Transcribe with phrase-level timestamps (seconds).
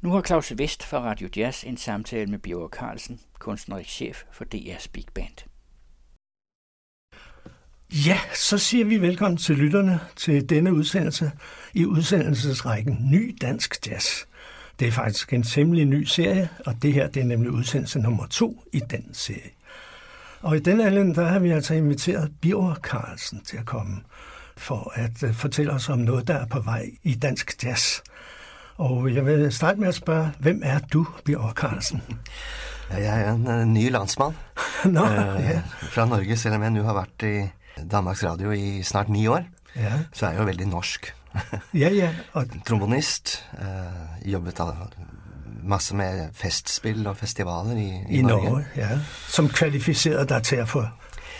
[0.00, 4.44] Nu har Claus Vest fra Radio Jazz en samtale med Bjørn Carlsen, kunstnerisk chef for
[4.54, 5.48] DR's Big Band.
[8.06, 11.32] Ja, så siger vi velkommen til lytterne til denne udsendelse
[11.74, 14.06] i udsendelsesrækken Ny Dansk Jazz.
[14.78, 18.26] Det er faktisk en temmelig ny serie, og det her det er nemlig udsendelse nummer
[18.26, 19.50] to i den serie.
[20.42, 24.00] Og i den anledning, der har vi altså inviteret Bjørn Carlsen til at komme
[24.56, 28.00] for at uh, fortælle os om noget, der er på vej i dansk jazz.
[28.80, 32.02] Og jeg vil starte med at spørre, hvem er du, Bjørn Karlsen?
[32.90, 34.34] Jeg er en uh, ny landsmann
[34.96, 35.60] no, yeah.
[35.92, 37.34] fra Norge, selv om jeg nå har vært i
[37.92, 39.44] Danmarks Radio i snart ni år.
[39.76, 40.00] yeah.
[40.12, 41.12] Så er jeg jo veldig norsk.
[41.74, 42.08] ja, ja.
[42.32, 43.44] Og, Trombonist.
[43.52, 44.64] Uh, jobbet
[45.62, 48.96] masse med festspill og festivaler i, i, i Norge, ja.
[49.28, 50.86] Som kvalificerede deg til å få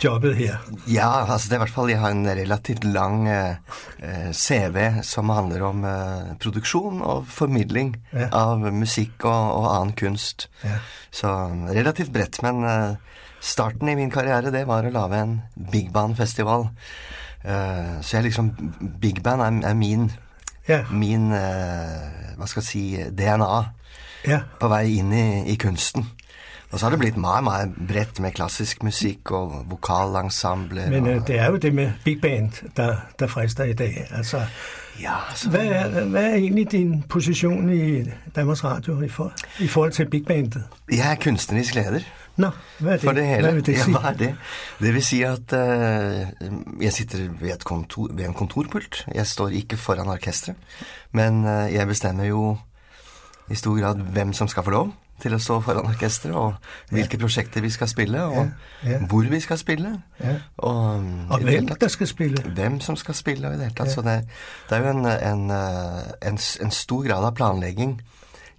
[0.04, 0.58] jobbet her.
[0.88, 3.56] Ja, altså det er i hvert fall Jeg har en relativt lang eh,
[4.00, 8.28] eh, CV som handler om eh, produksjon og formidling Ja.
[8.32, 10.48] av musikk og, og annen kunst.
[10.64, 10.78] Ja.
[11.12, 11.30] Så
[11.70, 12.40] relativt bredt.
[12.42, 12.96] Men eh,
[13.40, 15.36] starten i min karriere, det var å lage en
[15.72, 16.68] big band-festival.
[17.44, 18.50] Eh, så jeg liksom
[19.00, 20.10] Big band er, er min,
[20.68, 22.82] Ja, min eh, Hva skal jeg si
[23.16, 23.52] DNA
[24.28, 24.42] ja.
[24.60, 26.04] på vei inn i, i kunsten.
[26.70, 30.90] Og så har det blitt meget, meget bredt med klassisk musikk og vokalensembler.
[30.90, 34.06] Men øh, det er jo det med big band, der, der frister i dag.
[34.10, 34.40] Altså,
[35.00, 38.02] Ja, så hva, er, hva, er egentlig din posisjon i
[38.36, 40.64] Danmarks Radio i, for, i forhold til big bandet?
[40.92, 42.04] Jeg er kunstnerisk leder
[42.40, 43.04] Nå, hva er det?
[43.04, 43.48] for det hele.
[43.48, 44.30] Hva vil det ja, hva er det?
[44.80, 49.02] Det vil si at uh, jeg sitter ved, et kontor, ved en kontorpult.
[49.14, 50.56] Jeg står ikke foran orkestret.
[51.12, 52.56] Men uh, jeg bestemmer jo
[53.50, 56.54] i stor grad hvem som skal få lov til å stå foran orkesteret, og
[56.94, 58.36] hvilke prosjekter vi skal spille, og
[58.84, 58.98] Ja, ja.
[59.10, 59.92] hvor vi skal spille.
[60.20, 60.34] Ja.
[60.58, 62.42] Og, Og hvem tatt- det skal spille?
[62.56, 63.92] hvem som skal spille og i det hele tatt.
[63.94, 64.16] Så det,
[64.70, 68.00] det er jo en, en, eh, en, en stor grad av planlegging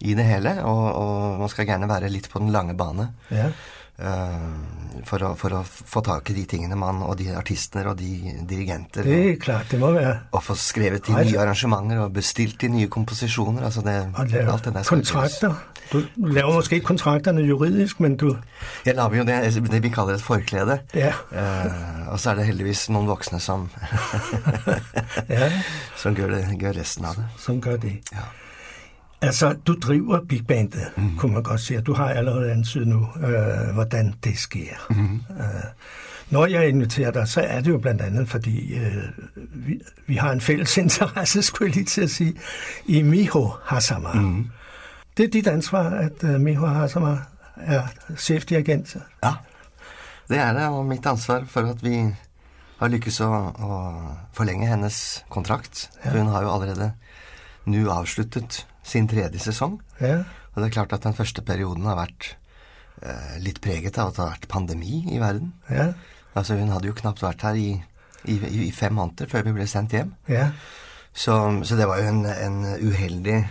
[0.01, 3.11] i det hele, og, og man skal gjerne være litt på den lange bane.
[3.99, 7.99] Eh, for, å, for å få tak i de tingene man, og de artistene og
[7.99, 9.05] de dirigenter.
[9.05, 12.69] Det er klart, det må være og få skrevet de nye arrangementer og bestilt de
[12.73, 13.65] nye komposisjoner.
[13.67, 14.33] Altså det, alt
[14.65, 15.59] det der kontrakter.
[15.91, 18.29] Du laver måske ikke kontrakterne juridisk, men du...
[18.85, 19.39] Jeg lager jo det,
[19.71, 20.79] det vi kaller et forklede.
[20.95, 23.69] Ja, Uh, og så er det heldigvis noen voksne som,
[25.31, 25.47] ja
[26.01, 27.27] som gjør, det, gjør resten av det.
[27.39, 27.97] som gør det.
[28.11, 28.25] Ja.
[29.21, 31.05] Altså, du driver big bandet, Mhm.
[31.05, 31.17] mm.
[31.17, 31.75] kunne man godt si.
[31.77, 34.73] Du har allerede antydet nu, øh, hvordan det sker.
[34.89, 34.99] Mhm.
[34.99, 35.19] Mm.
[35.39, 35.45] Øh,
[36.29, 39.03] når jeg inviterer deg, så er det jo blant annet fordi øh,
[39.67, 42.37] vi, vi har en felles interesse, skulle jeg lige til å si,
[42.85, 44.13] i Miho Hasama.
[44.13, 44.23] Mhm.
[44.25, 44.49] Mm.
[45.17, 47.17] Det er ditt ansvar, at øh, Miho Hasama
[47.55, 47.81] er
[48.17, 48.95] sjefdirigent.
[49.23, 49.33] Ja,
[50.29, 52.15] det er det, og mitt ansvar for at vi
[52.79, 53.27] har lykkes å,
[53.59, 53.79] å
[54.33, 55.89] forlenge hennes kontrakt.
[56.05, 56.11] Ja.
[56.17, 56.91] hun har jo allerede
[57.65, 59.79] nå avsluttet sin tredje sesong.
[60.03, 60.21] Ja,
[60.51, 62.33] Og det er klart at den første perioden har vært
[63.01, 65.53] eh, litt preget av at det har vært pandemi i verden.
[65.71, 65.93] ja,
[66.35, 67.69] Altså Hun hadde jo knapt vært her i,
[68.27, 68.35] i,
[68.67, 70.13] i fem måneder før vi ble sendt hjem.
[70.31, 70.51] ja.
[71.13, 71.33] Så,
[71.67, 73.41] så det var jo en, en uheldig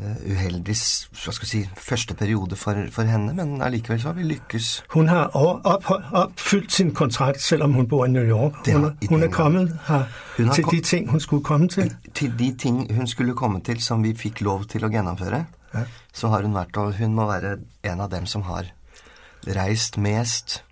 [0.00, 4.70] uheldig hva skal si, første periode for, for henne, men allikevel så har vi lykkes.
[4.94, 8.66] Hun har oppfylt sin kontrakt, selv om hun bor i New York.
[8.66, 11.94] Hun, hun er kommet her Hun til kom- de ting, hun skulle komme til.
[12.14, 15.44] Til de ting hun skulle komme til som vi fikk lov til å gjennomføre,
[15.74, 15.84] Ja.
[16.12, 18.68] så har hun vært, og hun må være en av dem som har
[19.46, 20.62] reist mest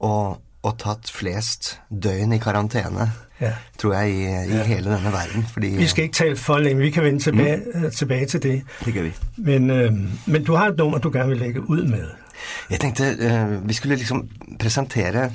[0.00, 3.50] og, og tatt flest døgn i karantene, Ja.
[3.78, 4.22] tror jeg, i,
[4.54, 5.46] i hele denne verden.
[5.52, 7.84] Fordi Vi skal ikke tale for lenge, vi kan vende tilbage, Mm.
[7.84, 8.62] øh, tilbage til det.
[8.84, 9.12] Det kan vi.
[9.36, 9.92] Men, øh,
[10.26, 12.06] men du har et nummer, du gerne vil lægge ud med.
[12.70, 14.28] Jeg tenkte øh, vi skulle liksom
[14.60, 15.30] presentere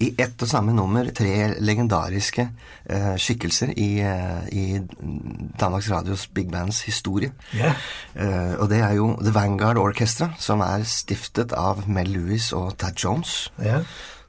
[0.00, 2.48] i ett og samme nummer tre legendariske
[2.90, 4.80] eh, skikkelser i, eh, i
[5.60, 7.30] Danmarks Radios Big Bands historie.
[7.54, 7.72] Ja,
[8.16, 12.78] Eh, og det er jo The Vanguard Orchestra, som er stiftet av Mel Lewis og
[12.78, 13.52] Tad Jones.
[13.64, 13.78] ja,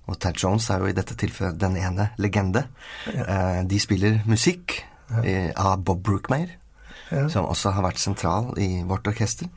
[0.08, 2.68] Og Tad Jones er jo i dette tilfellet den ene legende.
[3.12, 3.64] Ja.
[3.68, 4.80] de spiller musikk
[5.24, 6.54] eh, av Bob Brookmeyer,
[7.10, 7.28] ja.
[7.30, 9.50] som også har vært sentral i vårt orkester.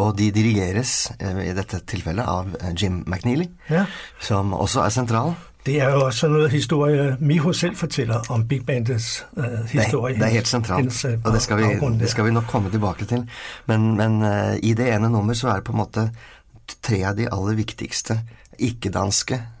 [0.00, 3.86] Og de dirigeres eh, i dette tilfellet av eh, Jim McNeely, ja.
[4.20, 5.34] som også er sentral.
[5.64, 10.18] Det er jo også noe historie, Miho selv forteller om Big Bandets uh, historie.
[10.18, 12.68] det er helt sentralt, hennes, uh, og det skal, vi, det skal vi nok komme
[12.68, 13.22] tilbake til.
[13.72, 16.04] Men, men uh, i det ene nummer så er det på en måte
[16.84, 18.18] tre av de aller viktigste
[18.60, 19.53] ikke-danske eh,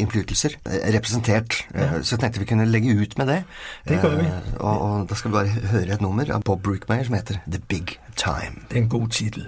[0.00, 1.60] innflytelser eh, representert.
[1.74, 3.38] Eh, Så jeg tenkte vi kunne legge ut med det.
[3.88, 4.26] Det kan vi.
[4.26, 7.40] Eh, og, og da skal vi bare høre et nummer av Bob Brookmeyer som heter
[7.50, 8.64] The Big Time.
[8.70, 9.46] Det er en god titel.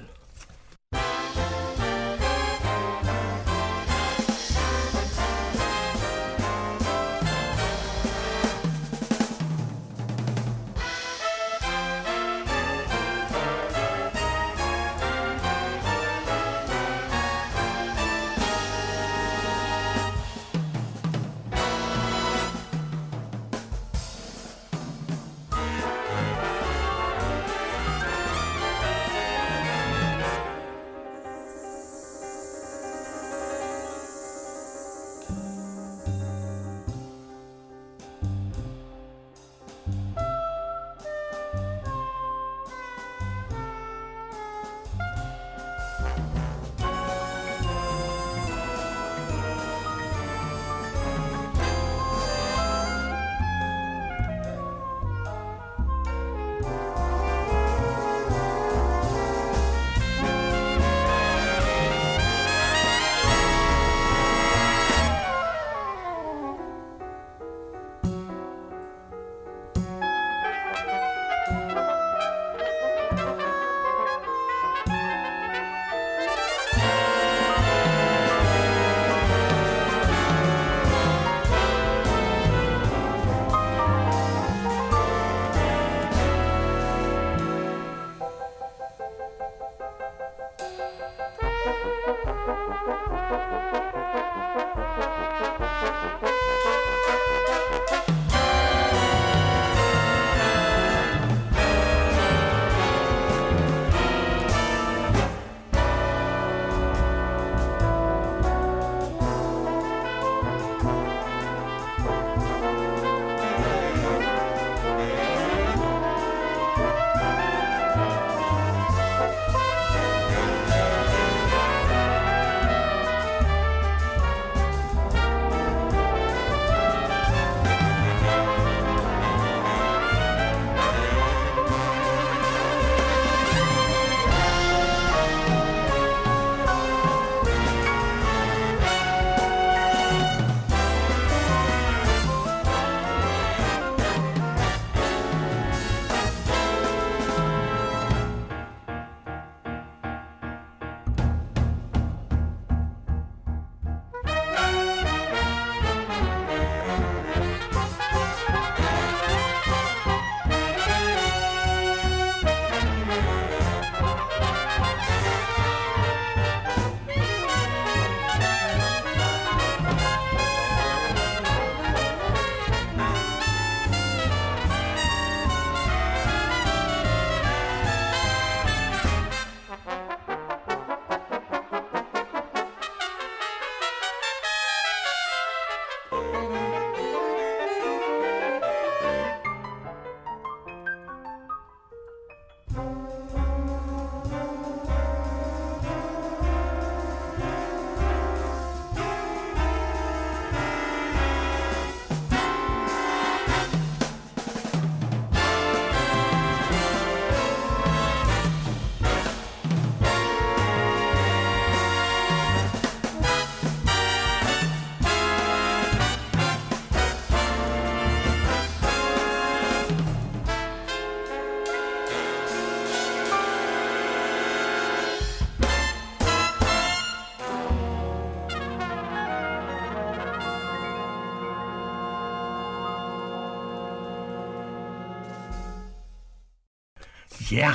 [237.52, 237.72] Ja,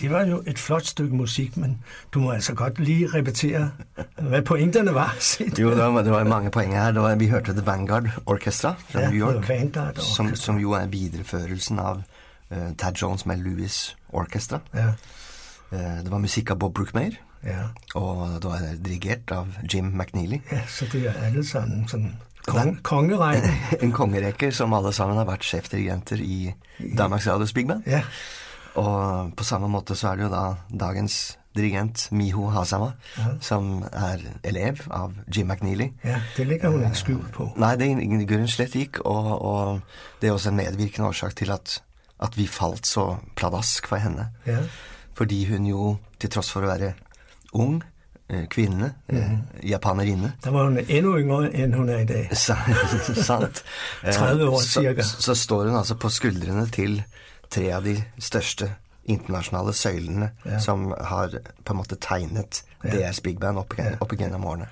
[0.00, 1.78] det var jo et flot stykke musikk, men
[2.14, 3.70] du må altså godt lige repetere,
[4.20, 5.14] hva poengene var.
[5.60, 6.92] jo, det var, det var mange poeng her.
[6.92, 11.80] Var, vi hørte The Vanguard Orchestra fra Ja, New York, som, som jo er videreførelsen
[11.80, 12.02] av
[12.52, 14.60] uh, Tad Jones med Louis Orchestra.
[14.74, 14.92] Ja,
[15.66, 17.16] Uh, det var musikk av Bob Brookmeyer.
[17.42, 17.64] ja,
[17.98, 20.38] og det var dirigert av Jim McNeely.
[20.52, 22.12] ja, så det er alle sammen sånn
[22.46, 22.78] kong.
[23.82, 27.82] En kongerekke som alle sammen har vært sjefdirigenter i Danmarks Radios Big Band.
[27.90, 28.04] Ja,
[28.76, 30.44] Og på samme måte så er det jo da
[30.84, 32.90] dagens dirigent Miho Hasama,
[33.40, 35.90] som er elev av Jim McNeely.
[36.04, 37.48] ja, det ligger hun ikke skjult på.
[37.56, 41.54] Nei, det gjør hun slett ikke, og, og det er også en medvirkende årsak til
[41.56, 41.78] at,
[42.20, 44.30] at vi falt så pladask for henne.
[44.46, 44.62] Ja,
[45.16, 46.92] Fordi hun jo, til tross for å være
[47.56, 47.80] ung,
[48.26, 49.68] kvinne, kvinne, -hmm.
[49.68, 52.28] japanerinne Da var hun enda yngre, enn hun er i dag.
[53.30, 53.62] Sant?
[54.04, 55.02] Eh, 30 år så, cirka.
[55.02, 57.04] Så står hun altså på skuldrene til
[57.50, 58.70] tre av de største
[59.06, 60.58] internasjonale søylene Ja.
[60.58, 61.28] som har
[61.64, 64.66] på en måte tegnet DRs Big Band opp, opp igjennom årene.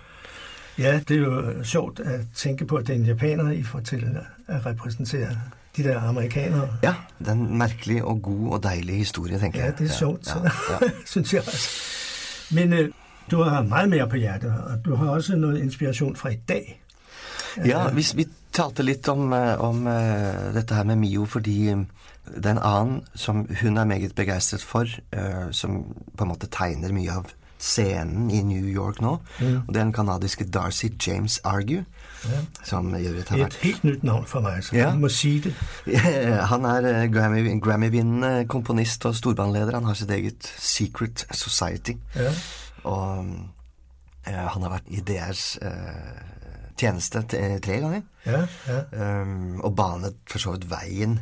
[0.78, 3.86] Ja, det er jo sjovt å tenke på, at det er en japaner, I forhold
[3.86, 5.36] til å representere
[5.76, 6.68] de der amerikanere.
[6.82, 9.66] Ja, det er en merkelig og god og deilig historie, tenker jeg.
[9.66, 10.50] Ja, det er sjovt, Ja,
[10.80, 10.90] ja.
[11.06, 12.54] synes jeg også.
[12.54, 12.88] Men uh,
[13.30, 16.80] du har mye mer på hjertet, og du har også noe inspirasjon fra i dag.
[17.64, 21.84] Ja, hvis vi talte litt om, eh, om uh, dette her med Mio fordi eh,
[22.26, 25.82] det er en annen som hun er meget begeistret for, uh, som
[26.16, 27.32] på en måte tegner mye av
[27.64, 29.12] scenen i New York nå.
[29.40, 31.84] Og det er den kanadiske Darcy James Argue,
[32.64, 34.90] som gjør et, har Et helt nytt navn for meg, så Ja.
[34.94, 35.54] må si det.
[36.52, 39.74] Han er uh, Grammy- Grammy-vinnende komponist og storbandleder.
[39.78, 41.94] Han har sitt eget Secret Society.
[42.16, 42.32] Ja.
[42.84, 45.58] Og uh, han har vært i DRs
[46.80, 48.02] tjeneste tre ganger.
[48.26, 48.80] Ja, ja.
[49.22, 51.20] Um, og banet for så vidt veien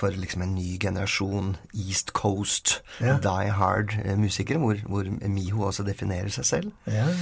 [0.00, 3.16] for liksom en ny generasjon East Coast Ja.
[3.22, 6.72] Die Hard-musikere, hvor, hvor Miho også definerer seg selv.
[6.86, 7.14] ja, ja.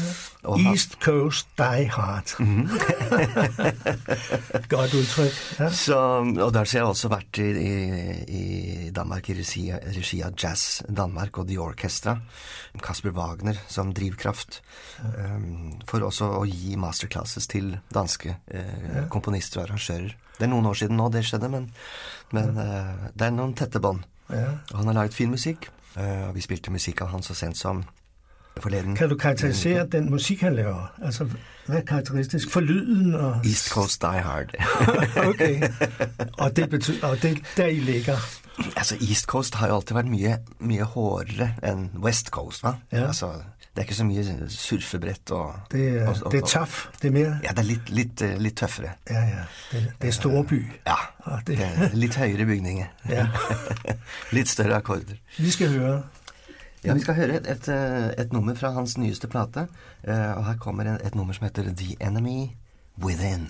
[0.71, 2.37] East Coast Die Hard.
[4.73, 5.35] Godt uttrykk.
[5.59, 5.69] Ja.
[5.75, 7.73] Så, og der har jeg også vært i, i,
[8.39, 12.17] i Danmark i regi, regi av Jazz Danmark og The Orchestra.
[12.83, 14.61] Kasper Wagner som drivkraft.
[15.03, 20.15] Um, for også å gi masterclasses til danske eh, komponister og arrangører.
[20.39, 21.65] Det er noen år siden nå det skjedde, men,
[22.37, 22.68] men eh,
[23.15, 24.05] det er noen tette bånd.
[24.31, 24.51] Ja.
[24.73, 25.71] Og han har laget fin musikk.
[25.97, 27.85] eh, og vi spilte musikk av han så sent som
[28.59, 28.97] forleden.
[28.97, 30.89] Kan du karakterisere den musikk han laver?
[31.03, 31.29] Altså,
[31.69, 33.15] Hva er karakteristisk for lyden?
[33.15, 33.47] Og...
[33.47, 34.55] East Coast Die Hard.
[35.31, 35.43] ok.
[36.39, 38.19] Og det betyr, og det der I ligger.
[38.77, 42.75] Altså, East Coast har jo alltid vært mye, mye hårdere enn West Coast, va?
[42.93, 43.07] Ja.
[43.13, 43.31] Altså,
[43.79, 46.89] det er ikke så mye surfebrett og Det er, og- og- det er tøff.
[47.01, 48.91] Det er mer Ja, det er litt, litt, eh, litt tøffere.
[49.11, 49.45] ja, ja.
[49.71, 50.59] Det, det er storby.
[50.87, 50.97] Ja.
[51.27, 52.87] Og det, Det er litt høyere bygninger.
[53.09, 53.29] Ja.
[54.33, 55.15] litt større akkorder.
[55.39, 56.03] vi skal høre.
[56.85, 59.69] Ja, vi skal høre et, et, eh, et nummer fra hans nyeste plate.
[60.05, 62.51] eh, Og her kommer en- et nummer som heter The Enemy
[62.99, 63.49] Within.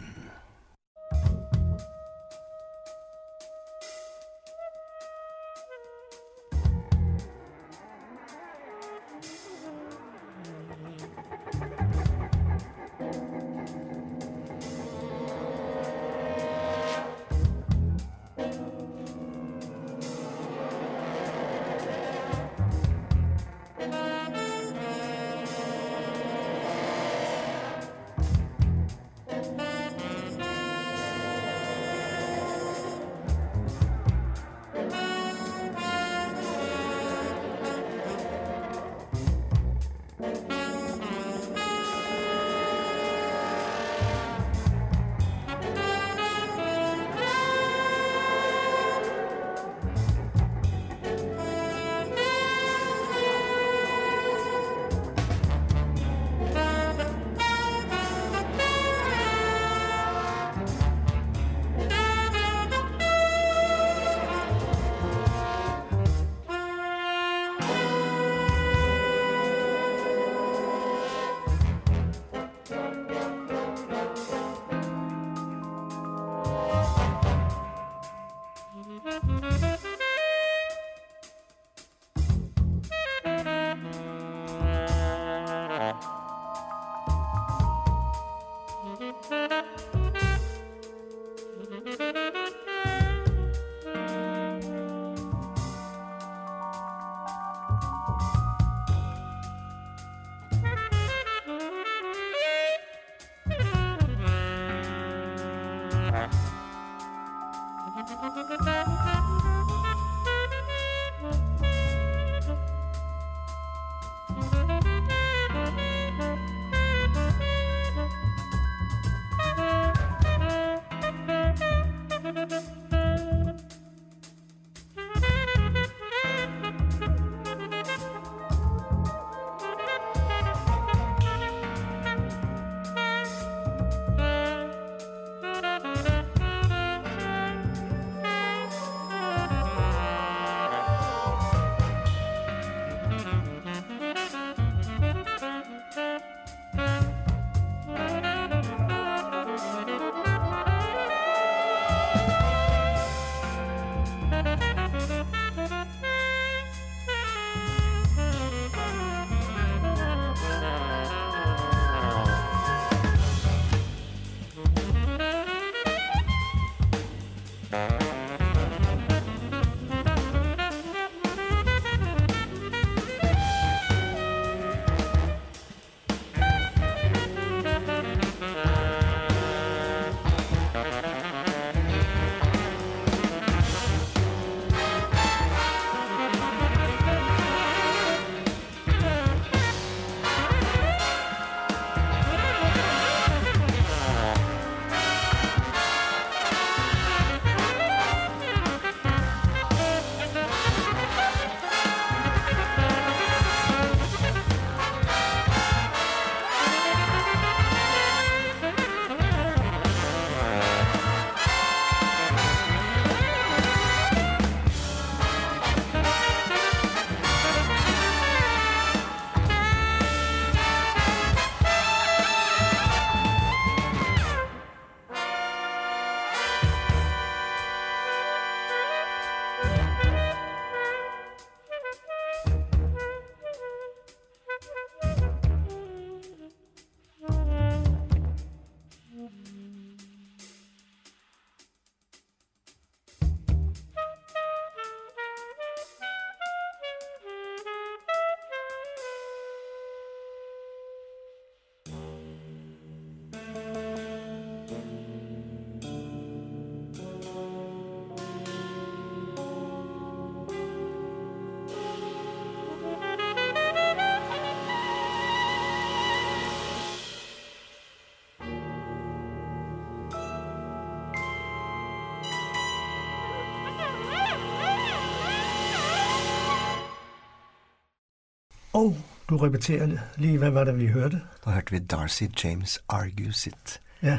[279.29, 281.21] Du repeterer lige, hvad var det, vi hørte?
[281.45, 284.19] Da hørte vi Darcy James Argue sitt Ja,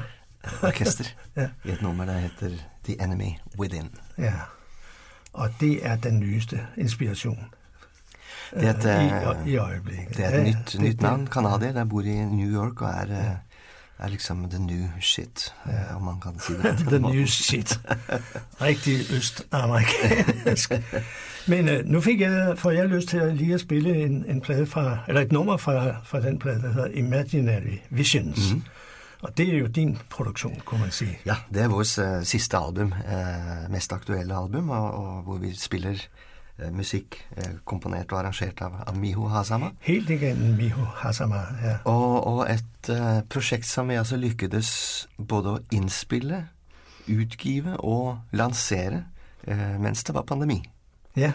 [0.63, 1.05] orkester
[1.37, 1.49] Ja.
[1.65, 2.49] i et nummer der heter
[2.83, 3.89] The Enemy Within.
[4.17, 4.33] ja.
[5.33, 7.45] Og det er den nyeste inspiration
[8.53, 10.17] Det er et, øh, i, i øjeblikket.
[10.17, 11.27] Det er et ja, det, nytt navn.
[11.27, 11.71] Canadier.
[11.73, 13.35] Jeg bor i New York og er, eh,
[13.99, 16.77] er liksom the new shit, eh, om man kan si det.
[16.87, 17.79] The new shit.
[18.61, 20.71] Rigtig østamerikansk.
[21.47, 24.41] Men øh, nu fik jeg, får jeg lyst til at lige at spille en, en
[24.41, 28.53] plade fra, eller et nummer fra, fra den plade, der hedder Imaginary Visions.
[28.53, 28.63] Mm.
[29.21, 31.05] Og det er jo din produksjon, kan man si.
[31.25, 35.55] Ja, det er vårt uh, siste album, Uh, mest aktuelle album, og, og hvor vi
[35.55, 36.07] spiller
[36.75, 39.71] musikk eh, komponert og arrangert av, av Miho Hazama.
[39.85, 41.41] Helt igjen Miho Hazama.
[41.63, 41.75] Ja.
[41.89, 44.71] Og, og et uh, prosjekt som vi altså lykkedes
[45.17, 46.43] både å innspille,
[47.09, 49.03] utgive og lansere
[49.47, 50.59] uh, mens det var pandemi.
[51.15, 51.31] ja.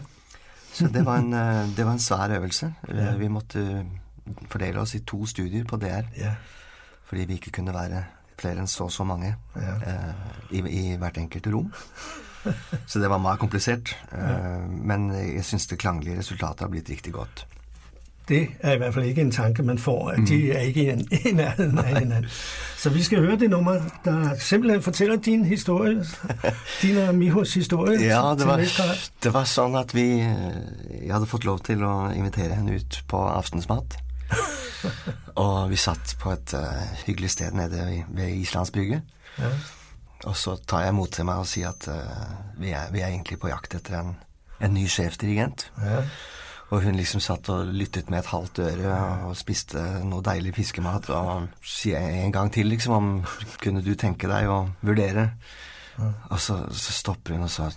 [0.74, 2.72] Så det var en, uh, det var en svær øvelse.
[2.88, 3.12] Eh, Ja.
[3.16, 3.84] Vi måtte
[4.50, 6.32] fordele oss i to studier på DR, ja.
[7.06, 8.00] fordi vi ikke kunne være
[8.40, 9.74] flere enn så og så mange Ja.
[9.86, 11.68] eh, i, i hvert enkelt rom.
[12.90, 13.96] Så det var mer komplisert.
[14.12, 17.46] Eh, men jeg syns det klanglige resultatet har blitt riktig godt.
[18.28, 21.32] Det er i hvert fall ikke en tanke, man får, at de er ikke i,
[21.32, 22.26] nærheden af hinanden.
[22.76, 26.04] Så vi skal høre det nummer, der simpelthen forteller din historie,
[26.82, 28.00] din og Mihos historie.
[28.00, 28.64] Ja, det var,
[29.22, 33.02] det var sånn at vi eh, Jeg hadde fått lov til å invitere henne ut
[33.08, 33.98] på aftensmat.
[35.34, 39.02] Og vi satt på et uh, hyggelig sted nede ved Islandsbrygget.
[39.38, 39.50] Ja.
[40.24, 43.10] Og så tar jeg mot til meg og sier at uh, vi, er, vi er
[43.12, 44.14] egentlig på jakt etter en,
[44.60, 45.66] en ny sjefdirigent.
[45.82, 46.04] Ja.
[46.72, 48.94] Og hun liksom satt og lyttet med et halvt øre
[49.28, 51.10] og spiste noe deilig fiskemat.
[51.12, 55.28] Og sier en gang til, liksom, om kunne du tenke deg å vurdere?
[56.30, 57.68] Og så, så stopper hun, og så,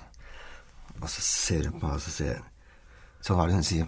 [1.01, 2.45] og så ser hun på meg, og så sier
[3.25, 3.87] Sånn var det hun sier.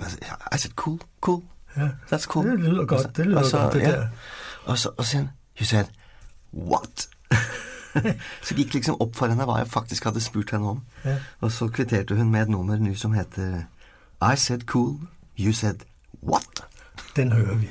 [0.51, 1.43] I said cool, cool.
[1.77, 1.93] Yeah.
[2.09, 2.47] That's cool.
[2.49, 4.07] Det lyder godt, det så- godt, ja.
[4.65, 5.91] Og så, sier hun You said
[6.51, 7.07] what?
[8.45, 10.81] så gikk liksom opp for henne hva jeg faktisk hadde spurt henne om.
[11.05, 11.17] Ja.
[11.41, 13.65] Og så kvitterte hun med et nummer nå som heter
[14.21, 14.97] I said cool,
[15.39, 15.85] you said
[16.21, 16.63] what?
[17.15, 17.69] Den hører vi.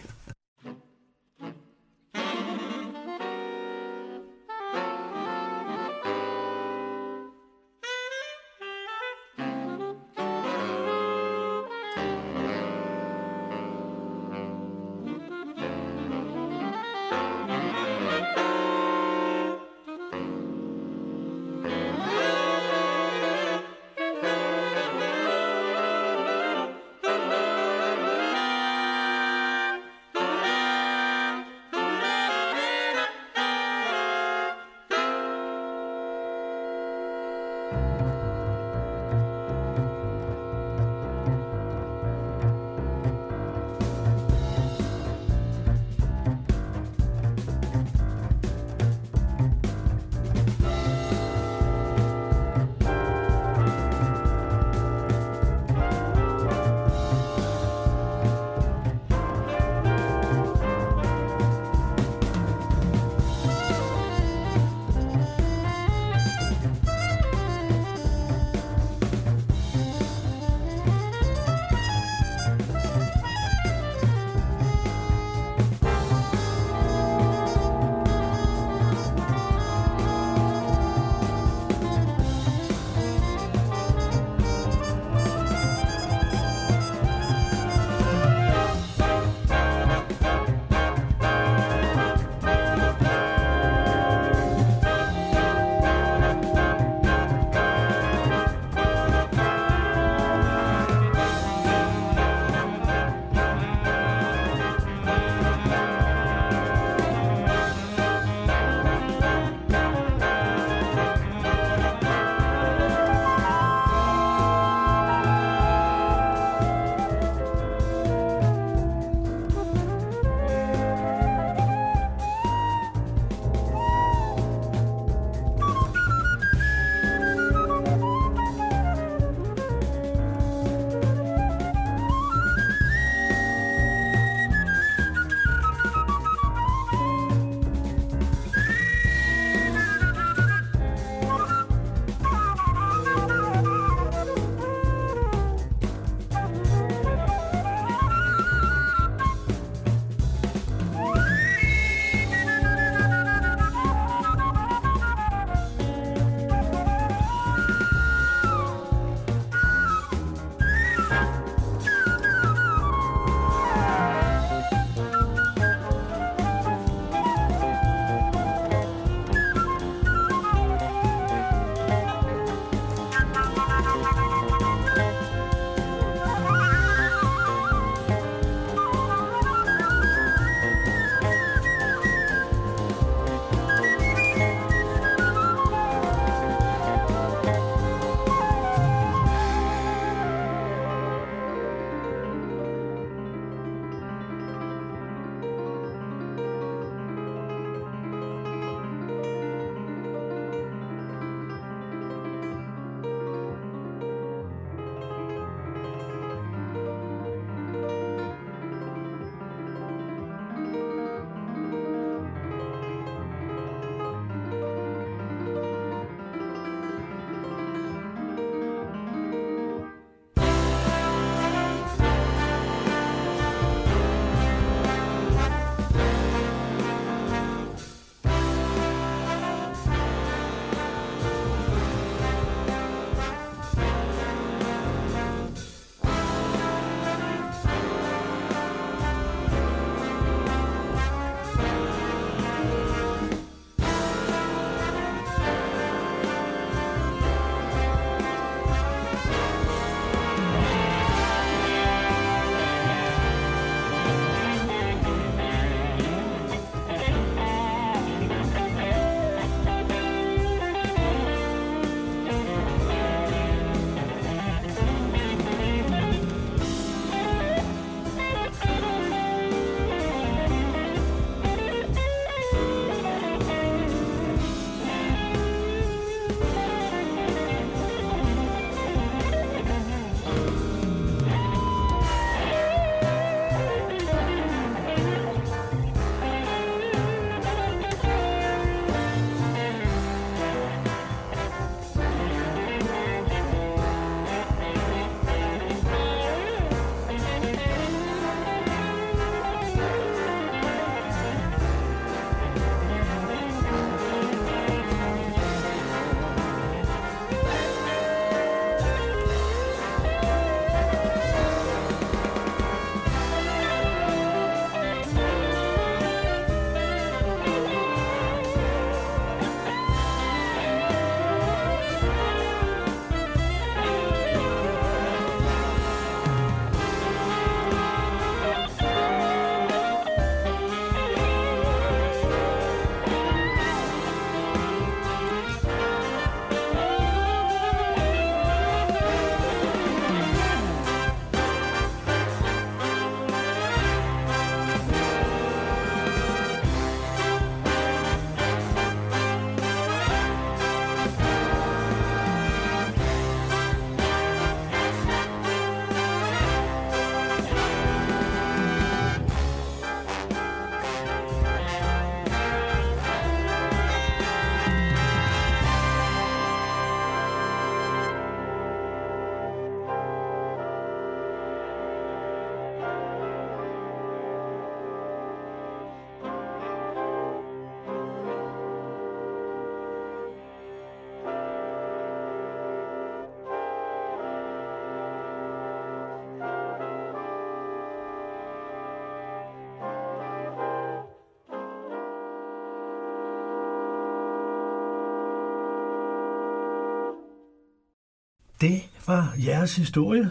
[398.61, 400.31] Det var jeres historie.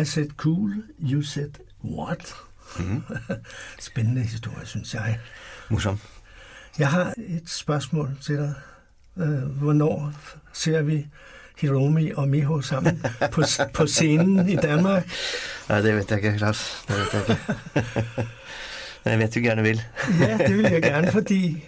[0.00, 1.50] I said cool, you said
[1.84, 2.34] what?
[2.78, 3.02] Mm.
[3.80, 5.18] Spændende historie, synes jeg.
[5.70, 5.98] Morsom.
[6.78, 8.54] Jeg har et spørgsmål til dig.
[9.16, 10.12] Øh, Hvornår
[10.52, 11.06] ser vi
[11.60, 13.42] Hiromi og Miho sammen på,
[13.74, 15.10] på scenen i Danmark?
[15.68, 16.84] Nei, det vet jeg ikke, Klaus.
[16.88, 17.42] Det vet jeg ikke.
[19.04, 19.82] Men jeg vet du gjerne vil.
[20.20, 21.64] Ja, det vil jeg gerne, fordi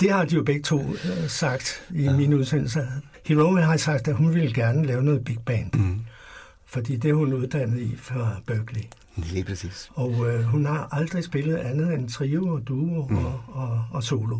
[0.00, 2.86] det har de jo begge to øh, sagt i mine udsendelser.
[3.26, 5.70] Hiromi har sagt, at hun ville gerne lave noget big band.
[5.74, 6.00] Mm.
[6.66, 8.82] Fordi det er hun uddannet i fra Berkeley.
[9.16, 9.90] Lige præcis.
[9.94, 13.16] Og øh, hun har aldrig spillet andet end trio og duo mm.
[13.16, 14.38] og, og, og solo.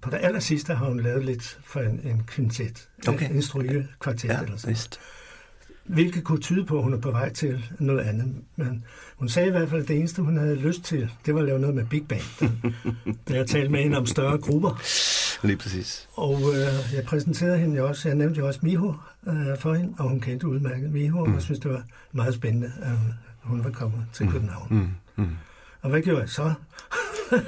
[0.00, 3.30] På det aller sidste har hun lavet lidt for en, en kvintet, Okay.
[3.30, 4.76] en strygekvartet Ja, eller sådan.
[5.84, 8.34] Hvilket kunne tyde på, at hun er på vej til noget andet.
[8.56, 8.84] Men
[9.16, 11.46] hun sagde i hvert fald, at det eneste, hun havde lyst til, det var at
[11.46, 12.22] lave noget med big band.
[13.28, 14.80] da jeg talte med hende om større grupper.
[15.44, 16.08] Lige præcis.
[16.14, 18.94] Og øh, jeg præsenterede hende jo også, jeg nævnte jo også Miho
[19.26, 21.34] øh, for hende, og hun kendte udmærket Miho, mm.
[21.34, 22.92] og synes det var meget spændende, at
[23.42, 24.66] hun var kommet til København.
[24.70, 25.24] Mm.
[25.24, 25.36] Mm.
[25.82, 26.54] Og hvad gjorde jeg så?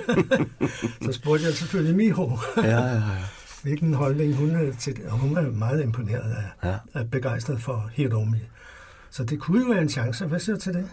[1.05, 3.03] så spurgte jeg selvfølgelig Miho, Ja, ja, ja.
[3.63, 5.05] hvilken holdning hun havde til det.
[5.05, 6.77] Og hun var meget imponeret af, Ja.
[6.95, 8.39] af begejstret for Hiromi.
[9.11, 10.27] Så det kunne jo være en chance.
[10.27, 10.89] Hvad siger du til det?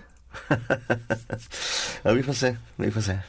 [2.05, 2.57] ja, vi får se.
[2.77, 3.19] Vi får se.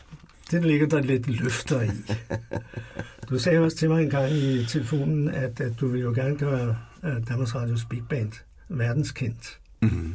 [0.50, 1.90] Det ligger der lidt løfter i.
[3.30, 6.38] Du sagde også til mig en gang i telefonen, at, at du ville jo gerne
[6.38, 8.32] gøre uh, Danmarks Radios Big Band
[8.68, 9.58] verdenskendt.
[9.80, 10.14] Mm.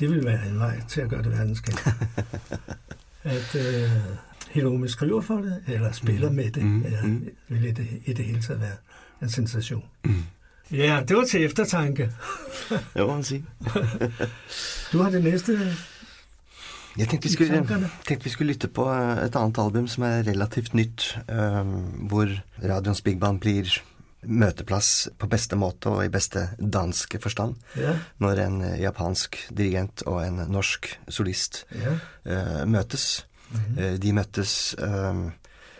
[0.00, 1.86] Det ville være en vej til at gøre det verdenskendt.
[3.24, 3.90] at uh,
[4.50, 6.84] Hiromi skriver for det, eller spiller med det, mm-hmm.
[6.84, 8.76] eller vil i det, i det hele taget være
[9.22, 9.84] en sensation.
[10.04, 10.22] Mm.
[10.70, 12.12] Ja, det var til eftertanke.
[12.68, 13.44] Det må man sige.
[14.92, 15.58] Du har det næste
[16.98, 20.24] Jeg tenkte vi skulle, tenkte vi skulle lytte på eh, et annet album som er
[20.26, 21.70] relativt nytt, eh,
[22.10, 22.32] hvor
[22.62, 23.70] radioens Big Band blir
[24.26, 27.98] møteplass på beste måte og i beste danske forstand, Yeah.
[28.18, 31.98] når en eh, japansk dirigent og en norsk solist yeah.
[32.26, 33.26] uh, møtes.
[33.50, 33.92] Mm -hmm.
[33.92, 35.30] uh, De møttes uh,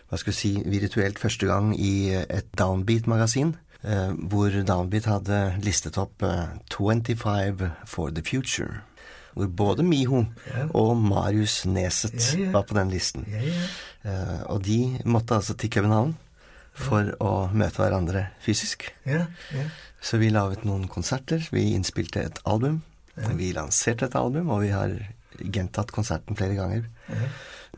[0.09, 3.57] hva skal vi si, virtuelt første gang i et Downbeat-magasin,
[4.31, 8.83] hvor Downbeat hadde listet opp eh, 25 for the Future.
[9.39, 10.25] Hvor både Miho
[10.75, 13.27] og Marius Neset var på den listen.
[13.31, 13.69] Ja, ja.
[14.09, 16.17] Eh, og de måtte altså til København
[16.79, 18.89] for å møte hverandre fysisk.
[19.07, 19.69] Ja, ja.
[20.03, 22.83] Så vi laget noen konserter, vi innspilte et album,
[23.39, 24.93] vi lanserte et album, og vi har
[25.39, 26.85] gjentatt konserten flere ganger.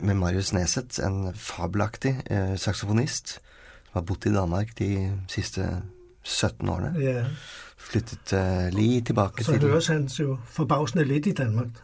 [0.01, 3.39] Med Marius Neset, en fabelaktig eh, saksofonist,
[3.89, 4.91] som har bodd i Danmark de
[5.29, 5.65] siste
[6.23, 6.93] 17 årene.
[7.01, 7.25] ja.
[7.81, 11.79] Flyttet uh, li tilbake Så til høres han jo forbausende litt i Danmark.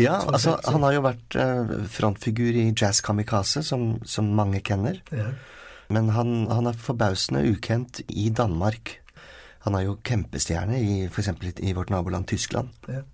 [0.00, 0.70] Ja, altså, alt.
[0.72, 4.96] han har jo vært uh, frontfigur i Jazz Kamikaze, som, som mange kjenner.
[5.12, 5.28] Ja,
[5.92, 8.96] Men han, han er forbausende ukjent i Danmark.
[9.68, 11.28] Han er jo kjempestjerne i f.eks.
[11.60, 12.72] i vårt naboland Tyskland.
[12.88, 13.04] ja.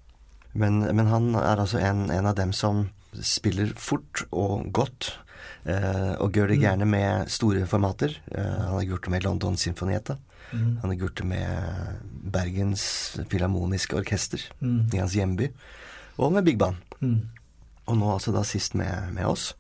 [0.55, 2.87] Men, men han er altså en, en av dem som
[3.25, 5.15] spiller fort og godt.
[5.65, 6.63] Eh, og gjør det Mm.
[6.67, 8.15] gjerne med store formater.
[8.31, 10.19] Eh, han har gjort det med London Symfonietta.
[10.53, 10.77] Mm.
[10.81, 11.63] Han har gjort det med
[12.33, 12.85] Bergens
[13.31, 14.81] Filharmoniske Orkester Mm.
[14.95, 15.51] i hans hjemby.
[16.19, 16.77] Og med Big Band.
[17.01, 17.21] Mm.
[17.87, 19.57] Og nå altså da sist med, med oss.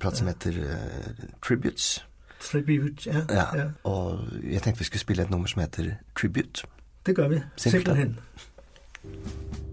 [0.00, 2.04] Prat som heter uh, Tributes.
[2.40, 3.56] Tribute, ja, Ja.
[3.56, 3.64] ja.
[3.84, 6.62] Og jeg tenkte vi skulle spille et nummer som heter Tribute.
[7.06, 7.40] Det gør vi.
[7.56, 7.96] Simpelthen.
[7.96, 9.69] Simpelthen.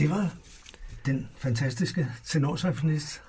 [0.00, 0.30] Det var
[1.06, 3.20] den fantastiske tenorsaxofonist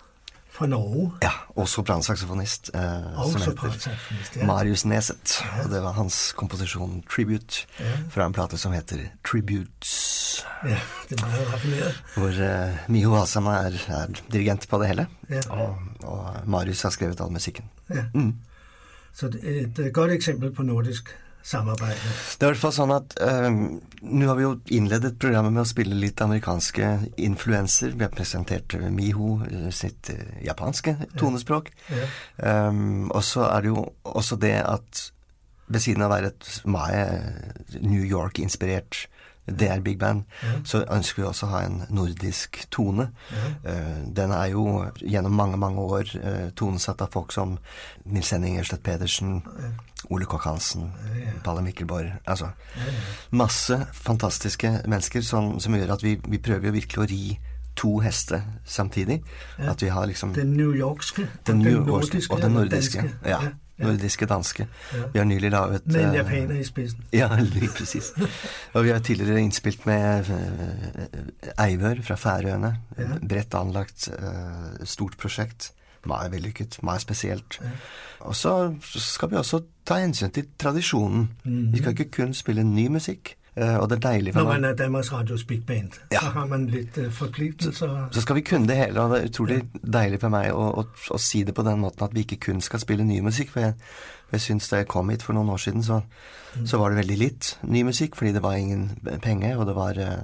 [0.51, 1.11] fra Norge.
[1.23, 2.71] Ja, også brannsaksofonist.
[2.73, 3.91] Eh, Og som heter
[4.35, 4.45] ja.
[4.45, 5.43] Marius Neset.
[5.63, 7.91] Og det var hans komposisjon 'Tribute' Ja.
[8.09, 8.97] fra en plate som heter
[9.27, 10.45] 'Tributes'.
[10.67, 10.77] Ja,
[11.09, 12.03] det meget raffineret.
[12.15, 12.27] Hvor
[12.69, 15.07] eh, Miho Asama er, er dirigent på det hele.
[15.29, 15.39] Ja.
[15.49, 17.65] Og, og Marius har skrevet all musikken.
[17.89, 18.03] Ja.
[18.13, 18.35] Mm.
[19.13, 21.97] Så det er et godt eksempel på nordisk samarbeid.
[22.37, 23.49] Det er i hvert fall sånn at eh,
[24.01, 27.95] Nå har vi jo innledet programmet med å spille litt amerikanske influenser.
[27.95, 31.71] Vi har presentert eh, Miho eh, sitt eh, japanske tonespråk.
[31.91, 32.09] Ja.
[32.69, 35.07] Um, og så er det jo også det at
[35.71, 37.03] ved siden av å være et Mae
[37.79, 39.05] New York-inspirert
[39.47, 40.23] DR Big Band,
[40.63, 43.09] så ønsker vi også å ha en nordisk tone.
[43.65, 44.65] Eh, den er jo
[45.01, 47.57] gjennom mange, mange år eh, tonesatt av folk som
[48.05, 49.41] Nils Henning Ørstedt Pedersen,
[50.09, 50.91] Ole Kokk Hansen,
[51.45, 52.47] Palle Mikkelborg Altså
[53.37, 57.23] masse fantastiske mennesker som, som gjør at vi, vi prøver jo virkelig å ri
[57.77, 59.21] to hester samtidig.
[59.57, 62.33] At vi har liksom Den New Yorkske den den nordiske.
[62.33, 63.03] og den nordiske.
[63.25, 63.39] Ja,
[63.81, 64.67] nordiske, danske.
[65.13, 67.03] Vi har nylig laget Med en eh, japaner i spissen.
[67.13, 68.11] Ja, lige presis.
[68.73, 72.75] Og vi har tidligere innspilt med eh, Eivør fra Færøyene.
[73.29, 75.71] Bredt anlagt, eh, stort prosjekt.
[76.05, 77.59] Meget vellykket, meget spesielt.
[78.19, 81.29] Og så skal vi også ta hensyn til tradisjonen.
[81.43, 83.35] Vi skal ikke kun spille ny musikk.
[83.57, 86.19] Eh, og det er deilig for Når man er Danmarks Radios big band, Ja.
[86.19, 88.07] så har man litt øh, forpliktelser.
[88.11, 89.59] Så skal vi kunne det hele, og det er utrolig
[89.93, 92.61] deilig for meg å, å, å si det på den måten at vi ikke kun
[92.61, 93.51] skal spille ny musikk.
[93.51, 93.75] For jeg,
[94.31, 96.01] jeg syns da jeg kom hit for noen år siden, så,
[96.65, 98.89] så var det veldig litt ny musikk, fordi det var ingen
[99.21, 100.17] penger, og det var eh,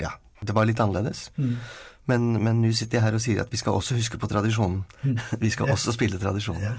[0.00, 0.10] Ja,
[0.42, 1.30] det var litt annerledes.
[1.36, 1.58] Men,
[2.06, 4.82] men nå sitter jeg her og sier at vi skal også huske på tradisjonen.
[5.44, 6.62] Vi skal også spille tradisjonen.
[6.62, 6.74] Ja.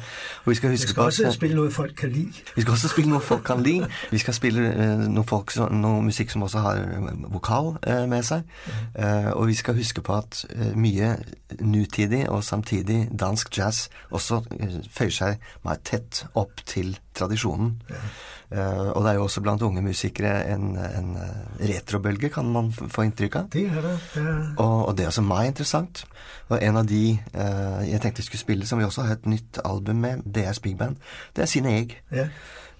[0.45, 3.09] Og vi skal Vi skal også spille noe folk kan li vi skal også spille
[3.09, 3.76] noe folk kan li.
[4.11, 8.05] Vi skal spille eh, noe, folk som, noe musikk som også har eh, vokal eh,
[8.09, 8.45] med seg.
[8.95, 10.43] Eh, og vi skal huske på at
[10.76, 11.15] mye
[11.61, 14.41] nutidig og samtidig dansk jazz også
[14.91, 17.76] føyer seg meget tett opp til tradisjonen.
[18.45, 22.70] Uh, og det er jo også blant unge musikere en, en eh, retrobølge, kan man
[22.72, 23.47] få inntrykk av.
[23.55, 23.93] Det er det.
[24.13, 26.03] det er, Og, og det er også meg interessant.
[26.53, 27.01] Og en av de
[27.34, 30.61] uh, jeg tenkte vi skulle spille, som vi også har et nytt album med, DS
[30.61, 31.01] Big Band,
[31.36, 31.97] det er Sine Eg.
[32.13, 32.30] ja.